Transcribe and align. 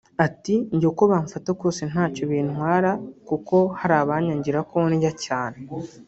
Ati 0.25 0.55
“Njye 0.73 0.87
uko 0.91 1.03
bamfata 1.11 1.49
kose 1.61 1.81
ntacyo 1.91 2.23
bintwara 2.31 2.91
kuko 3.27 3.55
hari 3.79 3.95
abanyangira 4.01 4.59
ko 4.69 4.77
ndya 4.97 5.11
cyane 5.25 5.59